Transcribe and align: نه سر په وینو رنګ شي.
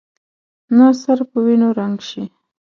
نه 0.77 0.85
سر 1.01 1.19
په 1.29 1.37
وینو 1.45 1.69
رنګ 1.79 1.97
شي. 2.09 2.23